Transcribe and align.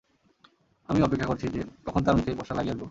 আমিও 0.89 1.03
অপেক্ষা 1.05 1.27
করছি 1.27 1.45
যে 1.47 1.61
কখন 1.85 2.01
তার 2.03 2.15
মুখে 2.15 2.29
এই 2.31 2.37
পোস্টার 2.37 2.57
লাগিয়ে 2.57 2.71
আসবো! 2.71 2.79